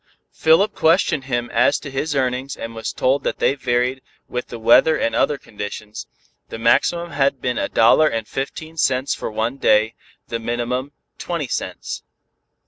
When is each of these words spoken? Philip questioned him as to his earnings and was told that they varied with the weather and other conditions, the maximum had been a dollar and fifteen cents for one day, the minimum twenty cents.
Philip 0.31 0.73
questioned 0.73 1.25
him 1.25 1.51
as 1.51 1.77
to 1.77 1.91
his 1.91 2.15
earnings 2.15 2.57
and 2.57 2.73
was 2.73 2.91
told 2.91 3.23
that 3.23 3.37
they 3.37 3.53
varied 3.53 4.01
with 4.27 4.47
the 4.47 4.57
weather 4.57 4.97
and 4.97 5.13
other 5.13 5.37
conditions, 5.37 6.07
the 6.49 6.57
maximum 6.57 7.11
had 7.11 7.39
been 7.39 7.59
a 7.59 7.69
dollar 7.69 8.07
and 8.07 8.27
fifteen 8.27 8.77
cents 8.77 9.13
for 9.13 9.29
one 9.29 9.57
day, 9.57 9.93
the 10.27 10.39
minimum 10.39 10.91
twenty 11.19 11.47
cents. 11.47 12.01